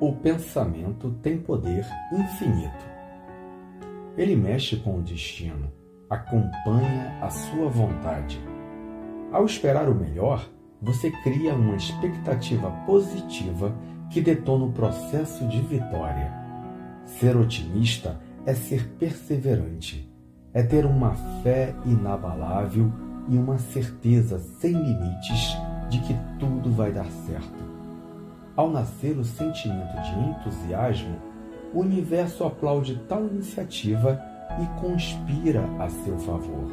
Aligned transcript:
O 0.00 0.14
pensamento 0.14 1.10
tem 1.22 1.36
poder 1.36 1.86
infinito. 2.10 2.86
Ele 4.16 4.34
mexe 4.34 4.76
com 4.76 4.98
o 4.98 5.02
destino, 5.02 5.70
acompanha 6.08 7.18
a 7.20 7.28
sua 7.28 7.68
vontade. 7.68 8.40
Ao 9.30 9.44
esperar 9.44 9.90
o 9.90 9.94
melhor, 9.94 10.48
você 10.80 11.10
cria 11.22 11.54
uma 11.54 11.76
expectativa 11.76 12.70
positiva 12.86 13.76
que 14.08 14.22
detona 14.22 14.64
o 14.64 14.72
processo 14.72 15.46
de 15.46 15.60
vitória. 15.60 16.32
Ser 17.04 17.36
otimista 17.36 18.18
é 18.46 18.54
ser 18.54 18.88
perseverante, 18.98 20.10
é 20.54 20.62
ter 20.62 20.86
uma 20.86 21.14
fé 21.42 21.74
inabalável 21.84 22.90
e 23.28 23.36
uma 23.36 23.58
certeza 23.58 24.38
sem 24.38 24.72
limites 24.72 25.58
de 25.90 26.00
que 26.00 26.14
tudo 26.38 26.70
vai 26.72 26.90
dar 26.90 27.10
certo. 27.26 27.69
Ao 28.60 28.68
nascer 28.68 29.16
o 29.16 29.24
sentimento 29.24 29.96
de 30.02 30.20
entusiasmo, 30.20 31.16
o 31.72 31.80
universo 31.80 32.44
aplaude 32.44 33.00
tal 33.08 33.24
iniciativa 33.26 34.20
e 34.60 34.78
conspira 34.78 35.64
a 35.78 35.88
seu 35.88 36.18
favor, 36.18 36.70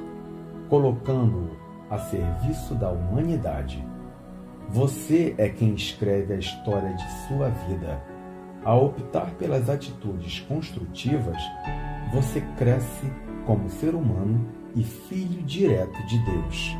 colocando-o 0.68 1.56
a 1.90 1.98
serviço 1.98 2.76
da 2.76 2.92
humanidade. 2.92 3.82
Você 4.68 5.34
é 5.38 5.48
quem 5.48 5.76
escreve 5.76 6.34
a 6.34 6.38
história 6.38 6.94
de 6.94 7.10
sua 7.26 7.48
vida. 7.52 8.04
Ao 8.66 8.88
optar 8.88 9.32
pelas 9.36 9.70
atitudes 9.70 10.42
construtivas, 10.42 11.42
você 12.14 12.42
cresce 12.58 13.10
como 13.46 13.70
ser 13.70 13.96
humano 13.96 14.46
e 14.76 14.84
filho 14.84 15.42
direto 15.44 16.06
de 16.06 16.20
Deus. 16.26 16.76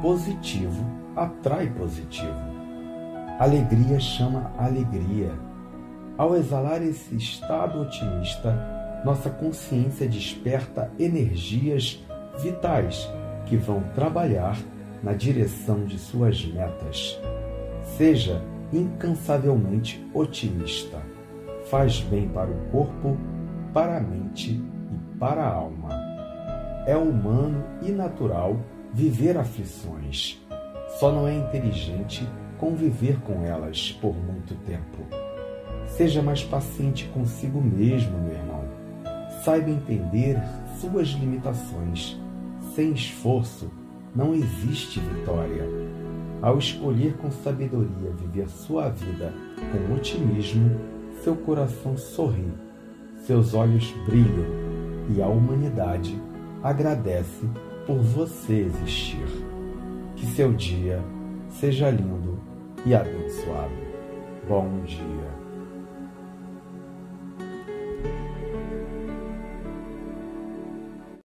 Positivo 0.00 0.82
atrai 1.14 1.68
positivo. 1.68 2.49
Alegria 3.40 3.98
chama 3.98 4.52
alegria. 4.58 5.32
Ao 6.18 6.36
exalar 6.36 6.82
esse 6.82 7.16
estado 7.16 7.80
otimista, 7.80 8.54
nossa 9.02 9.30
consciência 9.30 10.06
desperta 10.06 10.92
energias 10.98 12.06
vitais 12.42 13.08
que 13.46 13.56
vão 13.56 13.82
trabalhar 13.94 14.58
na 15.02 15.14
direção 15.14 15.86
de 15.86 15.98
suas 15.98 16.44
metas. 16.44 17.18
Seja 17.96 18.42
incansavelmente 18.70 20.06
otimista. 20.12 20.98
Faz 21.70 22.00
bem 22.00 22.28
para 22.28 22.50
o 22.50 22.70
corpo, 22.70 23.16
para 23.72 23.96
a 23.96 24.00
mente 24.00 24.50
e 24.50 25.18
para 25.18 25.44
a 25.44 25.50
alma. 25.50 25.88
É 26.86 26.94
humano 26.94 27.64
e 27.80 27.90
natural 27.90 28.60
viver 28.92 29.38
aflições. 29.38 30.38
Só 30.98 31.10
não 31.10 31.26
é 31.26 31.32
inteligente 31.32 32.28
conviver 32.60 33.18
com 33.22 33.42
elas 33.42 33.90
por 34.00 34.14
muito 34.14 34.54
tempo. 34.66 34.98
Seja 35.86 36.22
mais 36.22 36.44
paciente 36.44 37.06
consigo 37.06 37.60
mesmo, 37.60 38.18
meu 38.20 38.34
irmão. 38.34 38.64
Saiba 39.42 39.70
entender 39.70 40.38
suas 40.78 41.08
limitações. 41.08 42.20
Sem 42.74 42.92
esforço, 42.92 43.70
não 44.14 44.34
existe 44.34 45.00
vitória. 45.00 45.64
Ao 46.42 46.58
escolher 46.58 47.16
com 47.16 47.30
sabedoria 47.30 48.12
viver 48.18 48.48
sua 48.48 48.90
vida 48.90 49.32
com 49.72 49.94
otimismo, 49.94 50.78
seu 51.22 51.34
coração 51.34 51.96
sorri, 51.96 52.52
seus 53.26 53.54
olhos 53.54 53.90
brilham 54.06 54.46
e 55.14 55.20
a 55.20 55.26
humanidade 55.26 56.16
agradece 56.62 57.48
por 57.86 57.98
você 57.98 58.60
existir. 58.60 59.26
Que 60.16 60.26
seu 60.26 60.52
dia 60.52 61.02
seja 61.60 61.90
lindo 61.90 62.38
e 62.86 62.94
abençoado. 62.94 63.70
Bom 64.48 64.82
dia. 64.86 65.49